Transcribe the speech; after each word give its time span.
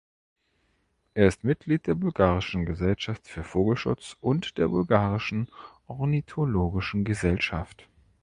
Er 1.13 1.27
ist 1.27 1.43
Mitglied 1.43 1.85
der 1.85 1.93
Bulgarischen 1.93 2.65
Gesellschaft 2.65 3.27
für 3.27 3.43
Vogelschutz 3.43 4.17
und 4.19 4.57
der 4.57 4.67
Bulgarischen 4.67 5.47
Ornithologischen 5.85 7.03
Gesellschaft. 7.03 7.87